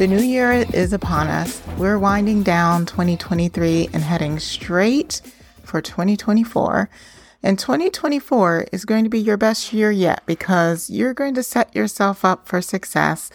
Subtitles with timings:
[0.00, 1.60] The new year is upon us.
[1.76, 5.20] We're winding down 2023 and heading straight
[5.62, 6.88] for 2024.
[7.42, 11.76] And 2024 is going to be your best year yet because you're going to set
[11.76, 13.28] yourself up for success.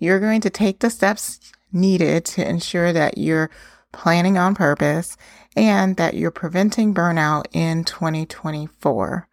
[0.00, 3.48] You're going to take the steps needed to ensure that you're
[3.92, 5.16] planning on purpose
[5.54, 9.28] and that you're preventing burnout in 2024.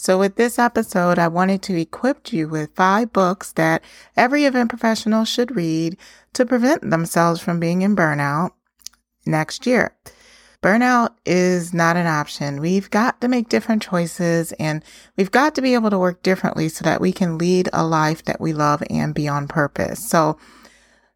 [0.00, 3.82] So with this episode, I wanted to equip you with five books that
[4.16, 5.96] every event professional should read
[6.34, 8.52] to prevent themselves from being in burnout
[9.26, 9.96] next year.
[10.62, 12.60] Burnout is not an option.
[12.60, 14.84] We've got to make different choices and
[15.16, 18.22] we've got to be able to work differently so that we can lead a life
[18.26, 20.08] that we love and be on purpose.
[20.08, 20.38] So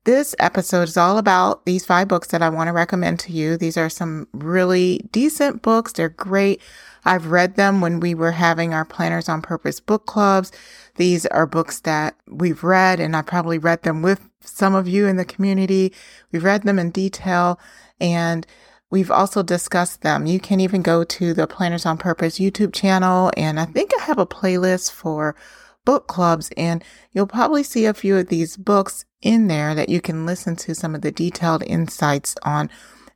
[0.05, 3.57] this episode is all about these five books that I want to recommend to you.
[3.57, 5.93] These are some really decent books.
[5.93, 6.61] They're great.
[7.05, 10.51] I've read them when we were having our Planners on Purpose book clubs.
[10.97, 15.07] These are books that we've read, and I probably read them with some of you
[15.07, 15.93] in the community.
[16.33, 17.61] We've read them in detail,
[18.01, 18.45] and
[18.91, 20.27] we've also discussed them.
[20.27, 24.03] You can even go to the Planners on Purpose YouTube channel, and I think I
[24.05, 25.37] have a playlist for
[25.85, 30.01] book clubs, and you'll probably see a few of these books in there that you
[30.01, 32.69] can listen to some of the detailed insights on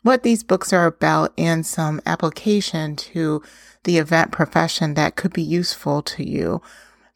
[0.03, 3.42] what these books are about and some application to
[3.83, 6.62] the event profession that could be useful to you.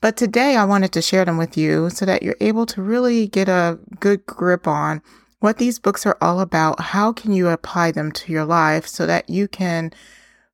[0.00, 3.28] But today I wanted to share them with you so that you're able to really
[3.28, 5.02] get a good grip on
[5.40, 6.80] what these books are all about.
[6.80, 9.92] How can you apply them to your life so that you can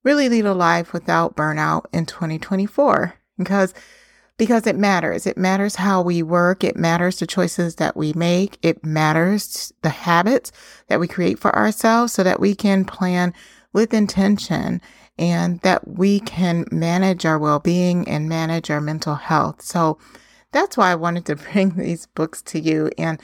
[0.03, 3.15] really lead a life without burnout in 2024?
[3.38, 3.72] Because
[4.38, 5.26] because it matters.
[5.26, 6.62] It matters how we work.
[6.62, 8.58] It matters the choices that we make.
[8.62, 10.52] It matters the habits
[10.88, 13.32] that we create for ourselves so that we can plan
[13.72, 14.80] with intention
[15.19, 19.62] and that we can manage our well being and manage our mental health.
[19.62, 19.98] So
[20.53, 22.91] that's why I wanted to bring these books to you.
[22.98, 23.20] And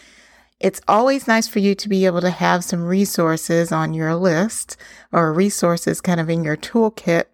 [0.60, 4.76] it's always nice for you to be able to have some resources on your list
[5.10, 7.24] or resources kind of in your toolkit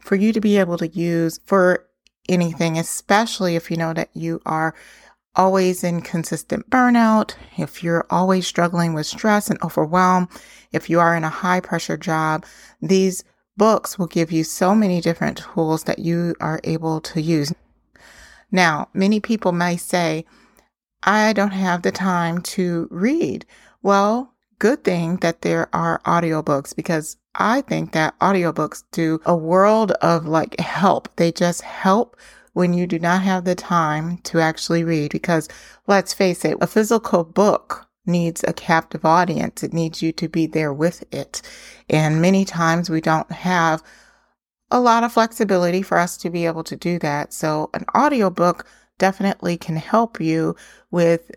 [0.00, 1.86] for you to be able to use for
[2.28, 4.74] anything, especially if you know that you are
[5.34, 10.28] always in consistent burnout, if you're always struggling with stress and overwhelm,
[10.72, 12.44] if you are in a high pressure job,
[12.80, 13.22] these
[13.56, 17.52] books will give you so many different tools that you are able to use.
[18.50, 20.24] Now, many people may say,
[21.02, 23.44] I don't have the time to read.
[23.82, 29.92] Well, good thing that there are audiobooks because I think that audiobooks do a world
[30.02, 31.14] of like help.
[31.16, 32.16] They just help
[32.52, 35.48] when you do not have the time to actually read because
[35.86, 39.62] let's face it, a physical book needs a captive audience.
[39.62, 41.42] It needs you to be there with it.
[41.90, 43.82] And many times we don't have
[44.70, 47.32] a lot of flexibility for us to be able to do that.
[47.32, 48.66] So an audiobook
[48.98, 50.56] definitely can help you
[50.90, 51.30] with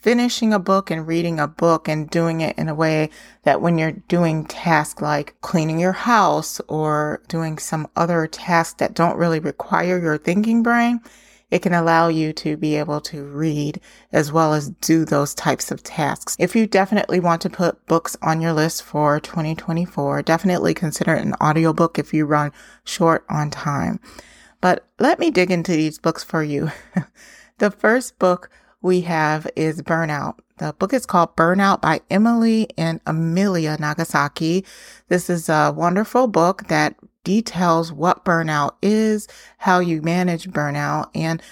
[0.00, 3.10] finishing a book and reading a book and doing it in a way
[3.42, 8.94] that when you're doing tasks like cleaning your house or doing some other tasks that
[8.94, 11.00] don't really require your thinking brain,
[11.50, 13.80] it can allow you to be able to read
[14.12, 16.36] as well as do those types of tasks.
[16.38, 21.34] If you definitely want to put books on your list for 2024, definitely consider an
[21.42, 22.52] audiobook if you run
[22.84, 23.98] short on time.
[24.60, 26.70] But let me dig into these books for you.
[27.58, 28.48] the first book
[28.82, 30.38] we have is Burnout.
[30.58, 34.64] The book is called Burnout by Emily and Amelia Nagoski.
[35.08, 39.28] This is a wonderful book that details what burnout is,
[39.58, 41.42] how you manage burnout, and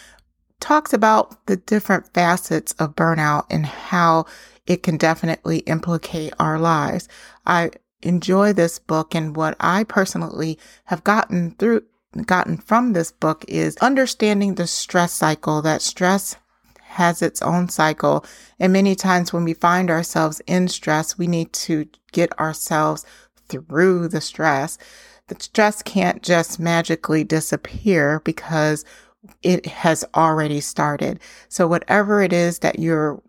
[0.60, 4.26] talks about the different facets of burnout and how
[4.66, 7.08] it can definitely implicate our lives.
[7.46, 7.70] I
[8.02, 11.84] enjoy this book and what I personally have gotten through
[12.24, 16.36] gotten from this book is understanding the stress cycle that stress
[16.98, 18.24] has its own cycle
[18.60, 23.06] and many times when we find ourselves in stress we need to get ourselves
[23.48, 24.78] through the stress
[25.28, 28.84] the stress can't just magically disappear because
[29.42, 31.20] it has already started.
[31.48, 33.22] So whatever it is that you're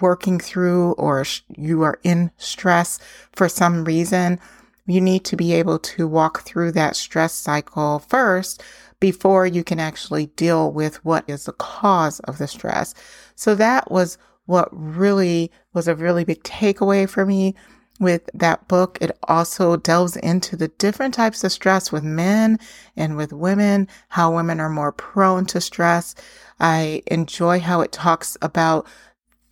[0.00, 1.24] working through or
[1.56, 2.98] you are in stress
[3.32, 4.38] for some reason,
[4.86, 8.62] you need to be able to walk through that stress cycle first
[9.00, 12.94] before you can actually deal with what is the cause of the stress.
[13.34, 17.54] So that was what really was a really big takeaway for me
[17.98, 18.98] with that book.
[19.00, 22.58] It also delves into the different types of stress with men
[22.96, 26.14] and with women, how women are more prone to stress.
[26.60, 28.86] I enjoy how it talks about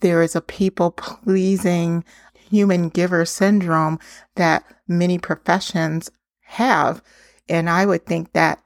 [0.00, 2.04] there is a people pleasing
[2.34, 3.98] human giver syndrome
[4.36, 6.10] that many professions
[6.42, 7.02] have.
[7.48, 8.63] And I would think that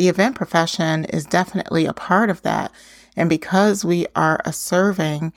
[0.00, 2.72] the event profession is definitely a part of that.
[3.16, 5.34] And because we are a serving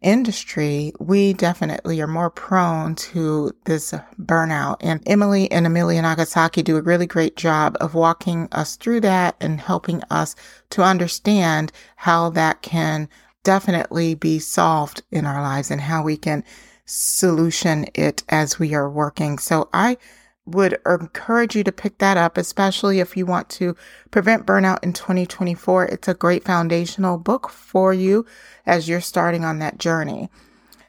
[0.00, 4.78] industry, we definitely are more prone to this burnout.
[4.80, 9.36] And Emily and Amelia Nagoski do a really great job of walking us through that
[9.38, 10.34] and helping us
[10.70, 13.06] to understand how that can
[13.44, 16.42] definitely be solved in our lives and how we can
[16.86, 19.36] solution it as we are working.
[19.38, 19.98] So I
[20.46, 23.76] would encourage you to pick that up, especially if you want to
[24.10, 25.86] prevent burnout in 2024.
[25.86, 28.26] It's a great foundational book for you
[28.66, 30.28] as you're starting on that journey.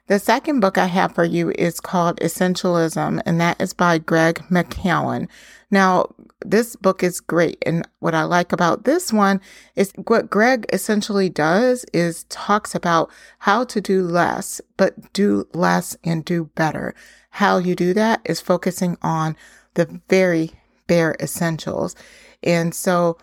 [0.07, 4.43] The second book I have for you is called Essentialism, and that is by Greg
[4.49, 5.29] McKeown.
[5.69, 6.13] Now,
[6.45, 7.57] this book is great.
[7.65, 9.39] And what I like about this one
[9.75, 13.09] is what Greg essentially does is talks about
[13.39, 16.93] how to do less, but do less and do better.
[17.31, 19.35] How you do that is focusing on
[19.73, 20.51] the very
[20.87, 21.95] bare essentials.
[22.43, 23.17] And so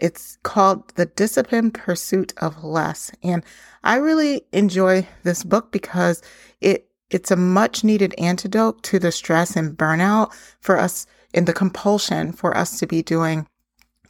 [0.00, 3.12] it's called The Disciplined Pursuit of Less.
[3.22, 3.44] And
[3.84, 6.22] I really enjoy this book because
[6.60, 11.52] it it's a much needed antidote to the stress and burnout for us in the
[11.52, 13.46] compulsion for us to be doing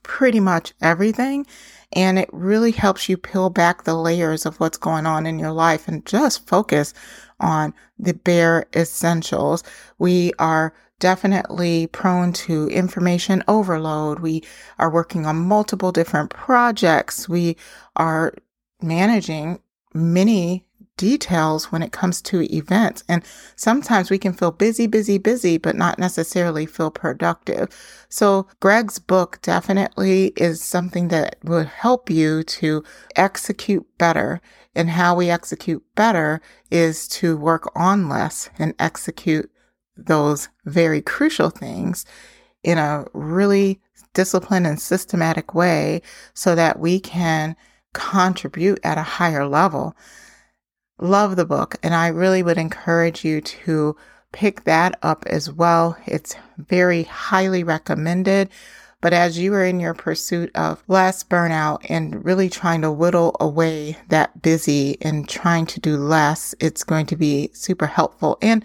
[0.02, 1.44] pretty much everything.
[1.92, 5.52] And it really helps you peel back the layers of what's going on in your
[5.52, 6.94] life and just focus
[7.42, 9.62] on the bare essentials.
[9.98, 14.20] We are definitely prone to information overload.
[14.20, 14.44] We
[14.78, 17.28] are working on multiple different projects.
[17.28, 17.56] We
[17.96, 18.32] are
[18.80, 19.60] managing
[19.92, 20.64] many
[20.96, 23.02] details when it comes to events.
[23.08, 23.22] And
[23.56, 27.68] sometimes we can feel busy, busy, busy, but not necessarily feel productive.
[28.08, 32.84] So Greg's book definitely is something that will help you to
[33.16, 34.40] execute better.
[34.74, 36.40] And how we execute better
[36.70, 39.50] is to work on less and execute
[39.96, 42.04] those very crucial things
[42.62, 43.80] in a really
[44.14, 46.02] disciplined and systematic way
[46.34, 47.56] so that we can
[47.92, 49.94] contribute at a higher level.
[51.00, 53.96] Love the book, and I really would encourage you to
[54.32, 55.96] pick that up as well.
[56.06, 58.50] It's very highly recommended.
[59.00, 63.36] But as you are in your pursuit of less burnout and really trying to whittle
[63.40, 68.38] away that busy and trying to do less, it's going to be super helpful.
[68.40, 68.64] And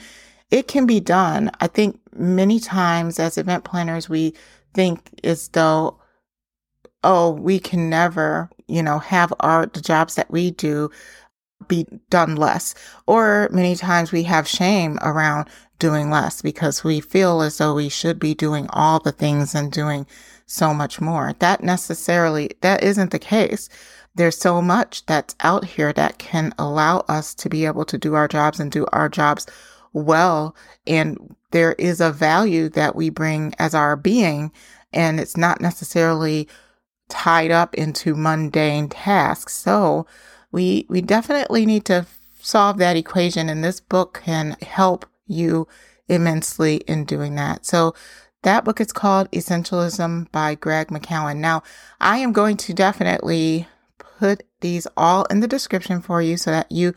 [0.51, 1.49] it can be done.
[1.59, 4.35] I think many times as event planners, we
[4.75, 5.99] think as though,
[7.03, 10.91] oh, we can never, you know, have our, the jobs that we do
[11.67, 12.75] be done less.
[13.05, 15.49] Or many times we have shame around
[15.79, 19.71] doing less because we feel as though we should be doing all the things and
[19.71, 20.07] doing
[20.45, 21.33] so much more.
[21.39, 23.69] That necessarily, that isn't the case.
[24.15, 28.15] There's so much that's out here that can allow us to be able to do
[28.15, 29.45] our jobs and do our jobs
[29.93, 30.55] well.
[30.87, 34.51] And there is a value that we bring as our being,
[34.91, 36.47] and it's not necessarily
[37.09, 39.53] tied up into mundane tasks.
[39.53, 40.07] So,
[40.51, 42.05] we we definitely need to
[42.41, 45.67] solve that equation and this book can help you
[46.07, 47.65] immensely in doing that.
[47.65, 47.93] So
[48.43, 51.37] that book is called Essentialism by Greg McKeown.
[51.37, 51.63] Now,
[51.99, 56.71] I am going to definitely put these all in the description for you so that
[56.71, 56.93] you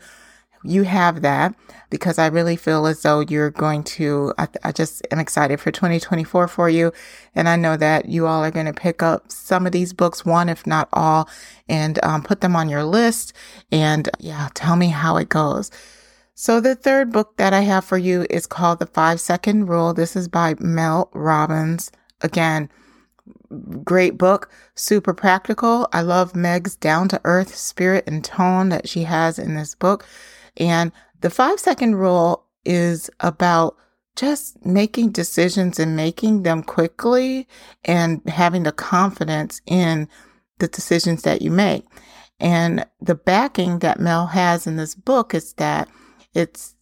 [0.63, 1.55] you have that
[1.89, 5.71] because I really feel as though you're going to, I, I, just am excited for
[5.71, 6.91] 2024 for you.
[7.35, 10.25] And I know that you all are going to pick up some of these books,
[10.25, 11.27] one, if not all,
[11.67, 13.33] and um, put them on your list.
[13.71, 15.71] And yeah, tell me how it goes.
[16.33, 19.93] So the third book that I have for you is called The Five Second Rule.
[19.93, 21.91] This is by Mel Robbins.
[22.21, 22.69] Again,
[23.83, 25.87] great book, super practical.
[25.91, 30.05] I love Meg's down to earth spirit and tone that she has in this book.
[30.57, 30.91] And
[31.21, 33.77] the five second rule is about
[34.15, 37.47] just making decisions and making them quickly
[37.85, 40.07] and having the confidence in
[40.59, 41.85] the decisions that you make.
[42.39, 45.87] And the backing that Mel has in this book is that
[46.33, 46.75] it's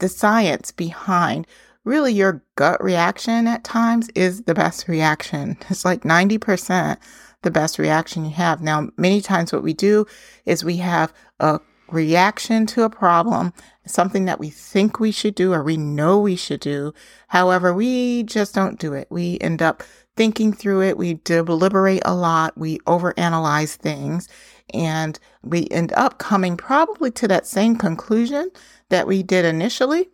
[0.00, 1.46] the science behind
[1.84, 5.56] really your gut reaction at times is the best reaction.
[5.70, 6.98] It's like 90%
[7.42, 8.60] the best reaction you have.
[8.60, 10.06] Now, many times what we do
[10.44, 11.60] is we have a
[11.92, 13.52] reaction to a problem,
[13.86, 16.92] something that we think we should do or we know we should do.
[17.28, 19.08] However, we just don't do it.
[19.10, 19.82] We end up
[20.16, 20.98] thinking through it.
[20.98, 22.56] We deliberate a lot.
[22.56, 24.28] We overanalyze things
[24.72, 28.50] and we end up coming probably to that same conclusion
[28.88, 30.10] that we did initially,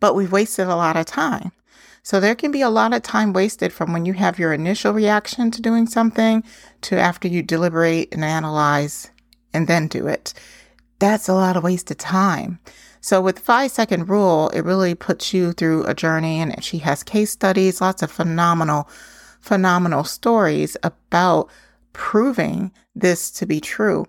[0.00, 1.52] but we've wasted a lot of time.
[2.02, 4.92] So there can be a lot of time wasted from when you have your initial
[4.92, 6.42] reaction to doing something
[6.82, 9.10] to after you deliberate and analyze
[9.54, 10.34] and then do it.
[11.02, 12.60] That's a lot of wasted time.
[13.00, 17.02] So with five second rule, it really puts you through a journey and she has
[17.02, 18.88] case studies, lots of phenomenal,
[19.40, 21.50] phenomenal stories about
[21.92, 24.06] proving this to be true.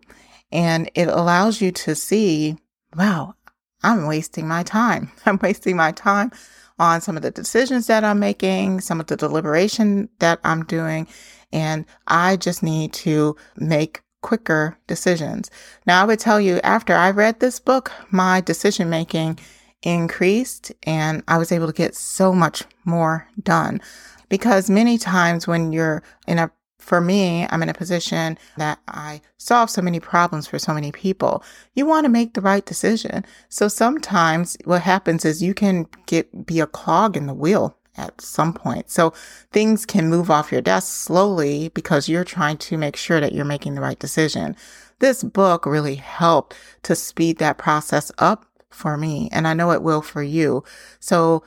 [0.52, 2.58] And it allows you to see,
[2.96, 3.34] wow,
[3.82, 5.12] I'm wasting my time.
[5.26, 6.32] I'm wasting my time
[6.78, 11.08] on some of the decisions that I'm making, some of the deliberation that I'm doing.
[11.52, 15.52] And I just need to make quicker decisions.
[15.86, 19.38] Now, I would tell you after I read this book, my decision making
[19.84, 23.82] increased and I was able to get so much more done.
[24.30, 29.22] Because many times when you're in a for me, I'm in a position that I
[29.38, 31.42] solve so many problems for so many people.
[31.76, 33.24] You want to make the right decision.
[33.48, 38.20] So sometimes what happens is you can get, be a clog in the wheel at
[38.22, 38.90] some point.
[38.90, 39.14] So
[39.52, 43.46] things can move off your desk slowly because you're trying to make sure that you're
[43.46, 44.56] making the right decision.
[45.00, 49.30] This book really helped to speed that process up for me.
[49.32, 50.64] And I know it will for you.
[51.00, 51.44] So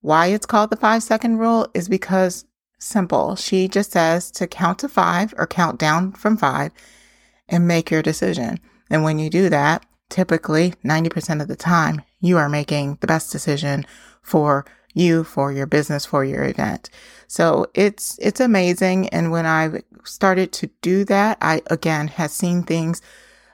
[0.00, 2.44] why it's called the five second rule is because
[2.78, 3.36] simple.
[3.36, 6.72] She just says to count to five or count down from five
[7.48, 8.58] and make your decision.
[8.90, 13.30] And when you do that, typically 90% of the time, you are making the best
[13.32, 13.86] decision
[14.22, 16.90] for you, for your business, for your event.
[17.26, 19.08] So it's, it's amazing.
[19.08, 23.00] And when I started to do that, I again have seen things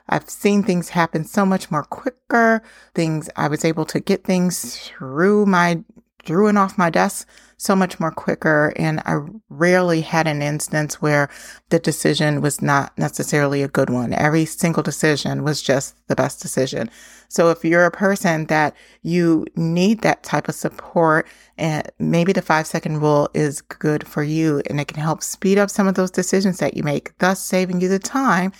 [0.09, 2.63] I've seen things happen so much more quicker.
[2.95, 5.83] Things I was able to get things through my
[6.27, 8.71] and off my desk so much more quicker.
[8.77, 11.29] And I rarely had an instance where
[11.69, 14.13] the decision was not necessarily a good one.
[14.13, 16.89] Every single decision was just the best decision.
[17.27, 22.41] So if you're a person that you need that type of support and maybe the
[22.41, 25.95] five second rule is good for you and it can help speed up some of
[25.95, 28.53] those decisions that you make, thus saving you the time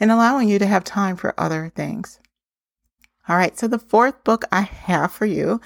[0.00, 2.18] and allowing you to have time for other things.
[3.28, 3.58] All right.
[3.58, 5.60] So the fourth book I have for you,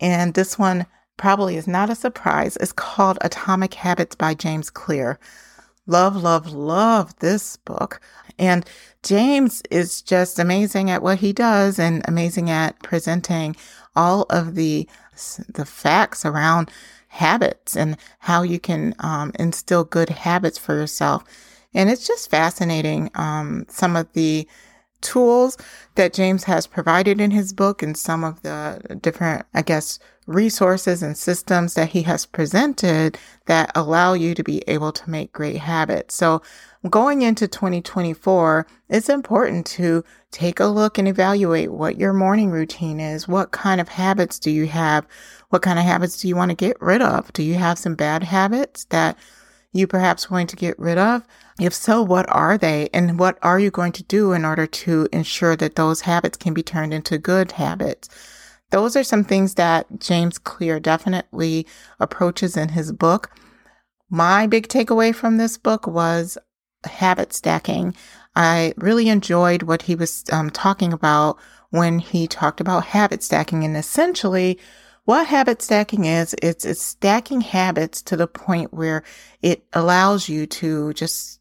[0.00, 0.86] and this one
[1.16, 5.18] probably is not a surprise, It's called Atomic Habits by James Clear.
[5.86, 8.00] Love, love, love this book.
[8.38, 8.68] And
[9.02, 13.56] James is just amazing at what he does and amazing at presenting
[13.94, 14.88] all of the
[15.48, 16.70] the facts around
[17.08, 21.24] habits and how you can um, instill good habits for yourself.
[21.72, 23.10] And it's just fascinating.
[23.14, 24.46] Um, some of the
[25.00, 25.56] tools
[25.94, 31.02] that James has provided in his book and some of the different, I guess, resources
[31.02, 35.58] and systems that he has presented that allow you to be able to make great
[35.58, 36.14] habits.
[36.14, 36.42] So
[36.90, 42.98] going into 2024, it's important to take a look and evaluate what your morning routine
[42.98, 43.28] is.
[43.28, 45.06] What kind of habits do you have?
[45.50, 47.32] What kind of habits do you want to get rid of?
[47.32, 49.16] Do you have some bad habits that
[49.72, 51.26] you perhaps going to get rid of?
[51.60, 52.88] If so, what are they?
[52.92, 56.54] And what are you going to do in order to ensure that those habits can
[56.54, 58.08] be turned into good habits?
[58.70, 61.66] Those are some things that James Clear definitely
[62.00, 63.30] approaches in his book.
[64.10, 66.36] My big takeaway from this book was
[66.84, 67.94] habit stacking.
[68.34, 71.38] I really enjoyed what he was um, talking about
[71.70, 74.58] when he talked about habit stacking and essentially
[75.06, 79.02] what habit stacking is, it's, it's stacking habits to the point where
[79.40, 81.40] it allows you to just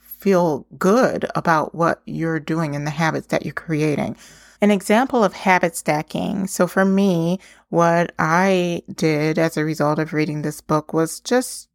[0.00, 4.16] feel good about what you're doing and the habits that you're creating.
[4.62, 6.46] An example of habit stacking.
[6.46, 11.68] So for me, what I did as a result of reading this book was just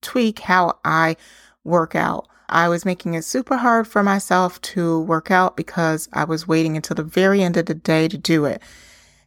[0.00, 1.16] tweak how I
[1.64, 2.28] work out.
[2.48, 6.76] I was making it super hard for myself to work out because I was waiting
[6.76, 8.62] until the very end of the day to do it.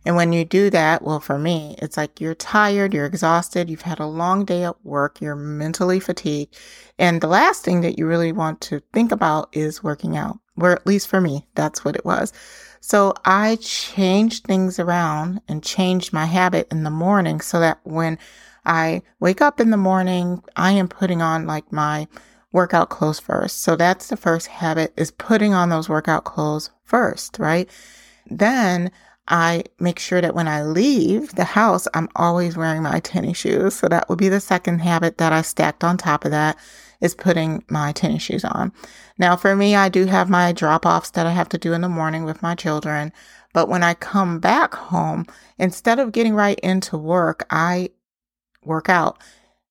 [0.05, 3.81] And when you do that, well, for me, it's like you're tired, you're exhausted, you've
[3.81, 6.57] had a long day at work, you're mentally fatigued.
[6.97, 10.71] And the last thing that you really want to think about is working out, or
[10.71, 12.31] at least for me, that's what it was.
[12.79, 18.17] So I changed things around and changed my habit in the morning so that when
[18.65, 22.07] I wake up in the morning, I am putting on like my
[22.51, 23.61] workout clothes first.
[23.61, 27.69] So that's the first habit is putting on those workout clothes first, right?
[28.29, 28.91] Then
[29.29, 33.75] I make sure that when I leave the house, I'm always wearing my tennis shoes.
[33.75, 36.57] So that would be the second habit that I stacked on top of that.
[37.01, 38.73] is putting my tennis shoes on.
[39.17, 41.81] Now, for me, I do have my drop offs that I have to do in
[41.81, 43.13] the morning with my children.
[43.53, 45.25] But when I come back home,
[45.57, 47.89] instead of getting right into work, I
[48.63, 49.17] work out.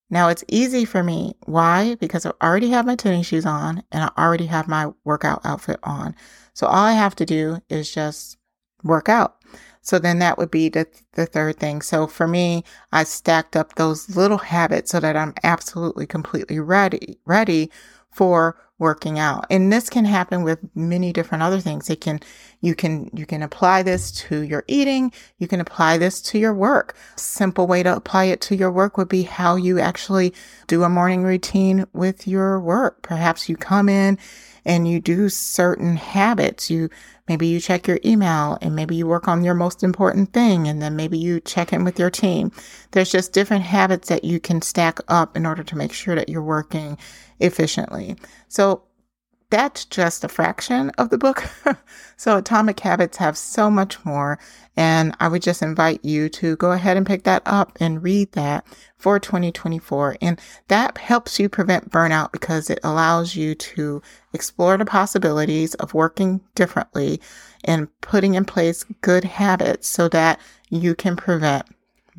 [0.09, 1.35] Now it's easy for me.
[1.45, 1.95] Why?
[1.95, 5.79] Because I already have my tennis shoes on and I already have my workout outfit
[5.83, 6.15] on.
[6.53, 8.37] So all I have to do is just
[8.83, 9.38] work out.
[9.81, 11.81] So then that would be the, the third thing.
[11.81, 17.19] So for me, I stacked up those little habits so that I'm absolutely completely ready,
[17.25, 17.71] ready
[18.11, 19.45] for working out.
[19.49, 21.89] And this can happen with many different other things.
[21.89, 22.21] It can,
[22.61, 25.11] you can, you can apply this to your eating.
[25.37, 26.95] You can apply this to your work.
[27.17, 30.33] Simple way to apply it to your work would be how you actually
[30.67, 33.01] do a morning routine with your work.
[33.01, 34.17] Perhaps you come in
[34.65, 36.71] and you do certain habits.
[36.71, 36.89] You,
[37.29, 40.81] maybe you check your email and maybe you work on your most important thing and
[40.81, 42.51] then maybe you check in with your team.
[42.91, 46.27] There's just different habits that you can stack up in order to make sure that
[46.27, 46.97] you're working
[47.39, 48.17] efficiently.
[48.49, 48.83] So
[49.49, 51.43] that's just a fraction of the book.
[52.17, 54.37] so Atomic Habits have so much more.
[54.77, 58.31] And I would just invite you to go ahead and pick that up and read
[58.33, 58.65] that
[58.97, 60.17] for 2024.
[60.21, 64.01] And that helps you prevent burnout because it allows you to
[64.33, 67.19] explore the possibilities of working differently
[67.65, 70.39] and putting in place good habits so that
[70.69, 71.65] you can prevent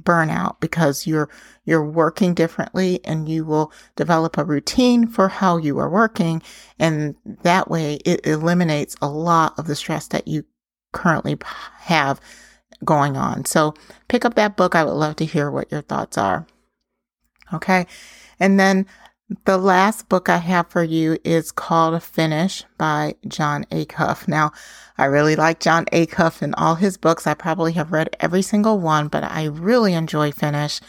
[0.02, 1.28] burnout because you're
[1.64, 6.42] you're working differently and you will develop a routine for how you are working
[6.78, 10.44] and that way it eliminates a lot of the stress that you
[10.92, 11.36] currently
[11.80, 12.20] have
[12.84, 13.44] going on.
[13.44, 13.74] So
[14.08, 14.74] pick up that book.
[14.74, 16.46] I would love to hear what your thoughts are.
[17.52, 17.86] Okay.
[18.38, 18.86] And then
[19.44, 24.26] the last book I have for you is called Finish by Jon Acuff.
[24.26, 24.52] Now,
[24.98, 27.26] I really like Jon Acuff and all his books.
[27.26, 30.80] I probably have read every single one, but I really enjoy Finish.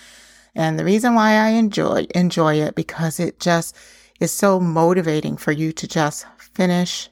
[0.55, 3.75] And the reason why I enjoy enjoy it because it just
[4.19, 7.09] is so motivating for you to just finish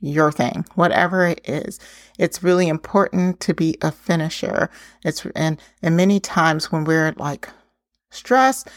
[0.00, 1.78] your thing, whatever it is.
[2.18, 4.68] It's really important to be a finisher.
[5.04, 7.48] It's and and many times when we're like
[8.10, 8.68] stressed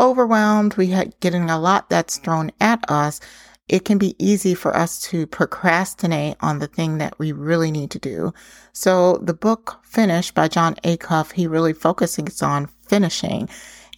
[0.00, 3.20] overwhelmed, we had getting a lot that's thrown at us,
[3.68, 7.90] it can be easy for us to procrastinate on the thing that we really need
[7.90, 8.32] to do.
[8.72, 13.48] So the book Finish by Jon Acuff, he really focuses on finishing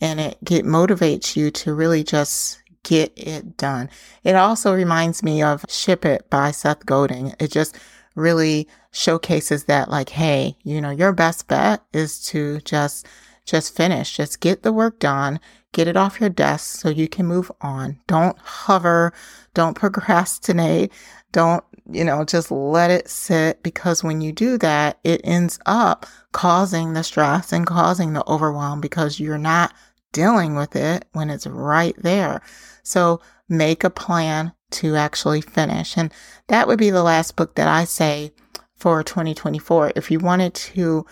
[0.01, 3.91] and it get motivates you to really just get it done.
[4.25, 7.35] It also reminds me of Ship It by Seth Godin.
[7.39, 7.79] It just
[8.17, 13.07] really showcases that like, hey, you know, your best bet is to just
[13.45, 15.41] just finish, just get the work done
[15.73, 18.01] Get it off your desk so you can move on.
[18.07, 19.13] Don't hover.
[19.55, 20.93] Don't procrastinate.
[21.33, 26.07] Don't, you know, just let it sit because when you do that, it ends up
[26.33, 29.73] causing the stress and causing the overwhelm because you're not
[30.13, 32.43] dealing with it when it's right there.
[32.83, 35.97] So make a plan to actually finish.
[35.97, 36.13] And
[36.49, 38.33] that would be the last book that I say
[38.77, 39.93] for 2024.
[39.95, 41.07] If you wanted to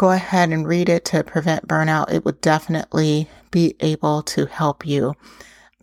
[0.00, 4.86] go ahead and read it to prevent burnout, it would definitely be able to help
[4.86, 5.12] you.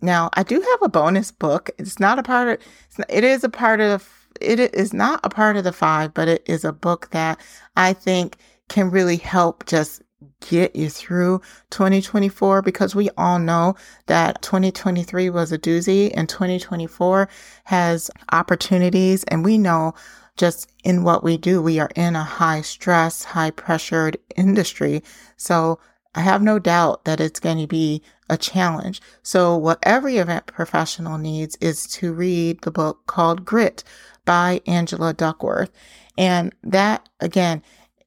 [0.02, 1.70] Now, I do have a bonus book.
[1.78, 4.08] It's not a part of, it is a part of,
[4.40, 7.40] it is not a part of the five, but it is a book that
[7.76, 10.02] I think can really help just
[10.40, 13.76] get you through 2024 because we all know
[14.06, 17.28] that 2023 was a doozy and 2024
[17.64, 19.94] has opportunities and we know
[20.38, 25.02] just in what we do, we are in a high stress, high pressured industry.
[25.36, 25.78] So
[26.14, 29.00] I have no doubt that it's going to be a challenge.
[29.22, 33.84] So what every event professional needs is to read the book called Grit
[34.24, 35.70] by Angela Duckworth.
[36.16, 37.62] And that again,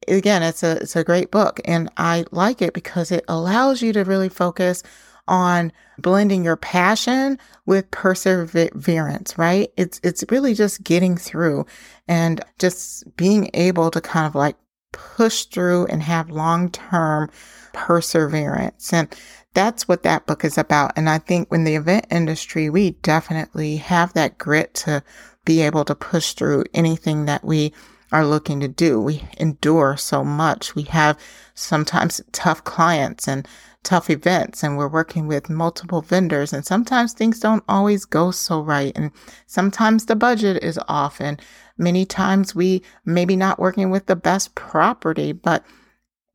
[0.08, 3.92] again, it's a, it's a great book and I like it because it allows you
[3.92, 4.82] to really focus
[5.28, 9.70] on blending your passion with perseverance, right?
[9.76, 11.66] It's, it's really just getting through
[12.08, 14.56] and just being able to kind of like
[14.92, 17.30] push through and have long term
[17.72, 18.92] perseverance.
[18.92, 19.14] And
[19.54, 20.92] that's what that book is about.
[20.96, 25.02] And I think when the event industry, we definitely have that grit to
[25.44, 27.72] be able to push through anything that we
[28.12, 29.00] are looking to do.
[29.00, 30.74] We endure so much.
[30.74, 31.18] We have
[31.54, 33.46] sometimes tough clients and
[33.82, 38.60] tough events and we're working with multiple vendors and sometimes things don't always go so
[38.60, 39.10] right and
[39.46, 41.42] sometimes the budget is off and
[41.76, 45.64] many times we maybe not working with the best property but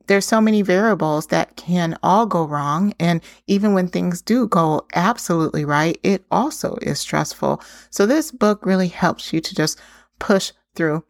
[0.07, 2.93] there's so many variables that can all go wrong.
[2.99, 7.61] And even when things do go absolutely right, it also is stressful.
[7.89, 9.79] So this book really helps you to just
[10.19, 11.03] push through,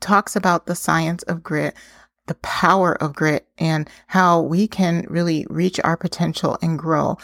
[0.00, 1.74] talks about the science of grit,
[2.26, 7.16] the power of grit and how we can really reach our potential and grow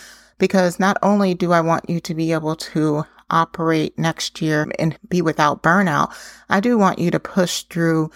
[0.43, 4.99] because not only do I want you to be able to operate next year and
[5.09, 6.13] be without burnout,
[6.49, 8.11] I do want you to push through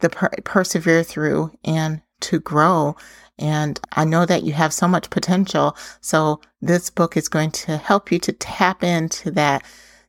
[0.00, 2.96] the per- persevere through and to grow.
[3.38, 5.76] And I know that you have so much potential.
[6.00, 9.62] So this book is going to help you to tap into that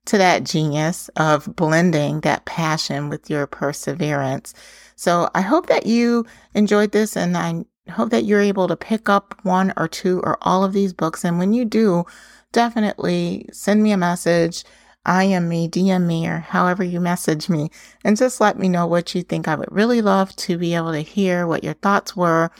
[0.08, 4.54] to that genius of blending that passion with your perseverance.
[4.96, 9.10] So I hope that you enjoyed this and I hope that you're able to pick
[9.10, 11.24] up one or two or all of these books.
[11.24, 12.06] And when you do,
[12.52, 14.64] definitely send me a message.
[15.06, 17.70] I am me, DM me, or however you message me,
[18.04, 19.48] and just let me know what you think.
[19.48, 22.52] I would really love to be able to hear what your thoughts were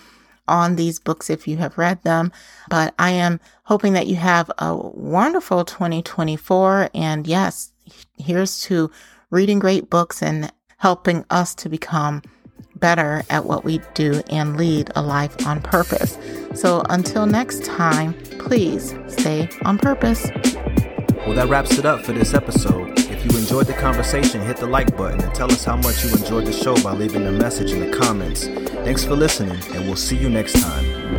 [0.48, 2.32] on these books if you have read them.
[2.70, 6.90] But I am hoping that you have a wonderful 2024.
[6.94, 7.72] And yes,
[8.18, 8.92] here's to
[9.30, 12.22] reading great books and helping us to become
[12.76, 16.18] better at what we do and lead a life on purpose.
[16.54, 20.30] So until next time, please stay on purpose.
[21.26, 22.97] Well, that wraps it up for this episode.
[23.30, 26.46] You enjoyed the conversation, hit the like button and tell us how much you enjoyed
[26.46, 28.48] the show by leaving a message in the comments.
[28.48, 31.18] Thanks for listening, and we'll see you next time.